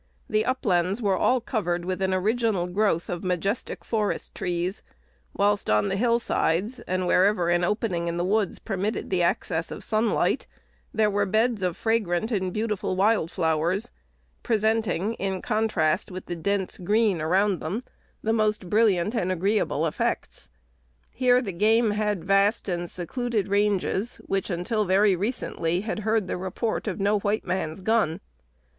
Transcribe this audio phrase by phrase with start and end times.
[0.27, 4.83] The uplands were all covered with an original growth of majestic forest trees,1
[5.37, 9.83] whilst on the hillsides, and wherever an opening in the woods permitted the access of
[9.83, 10.47] sunlight,
[10.91, 13.91] there were beds of fragrant and beautiful wild flowers,
[14.41, 17.83] presenting, in contrast with the dense green around them,
[18.23, 20.49] the most brilliant and agreeable effects.
[21.11, 26.37] Here the game had vast and secluded ranges, which, until very recently, had heard the
[26.37, 28.19] report of no white man's gun.